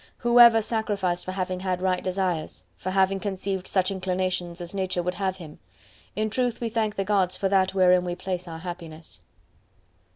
—Who 0.17 0.39
ever 0.39 0.63
sacrificed 0.63 1.25
for 1.25 1.33
having 1.33 1.59
had 1.59 1.79
right 1.79 2.03
desires; 2.03 2.65
for 2.75 2.89
having 2.89 3.19
conceived 3.19 3.67
such 3.67 3.91
inclinations 3.91 4.59
as 4.59 4.73
Nature 4.73 5.03
would 5.03 5.13
have 5.13 5.35
him? 5.37 5.59
In 6.15 6.31
truth 6.31 6.59
we 6.59 6.69
thank 6.69 6.95
the 6.95 7.03
Gods 7.03 7.35
for 7.37 7.47
that 7.49 7.75
wherein 7.75 8.03
we 8.03 8.15
place 8.15 8.47
our 8.47 8.57
happiness. 8.57 9.21